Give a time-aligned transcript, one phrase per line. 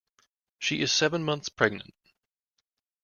[0.57, 1.93] She is seven months pregnant.